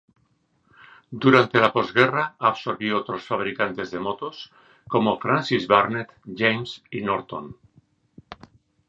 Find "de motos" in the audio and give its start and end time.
3.91-4.51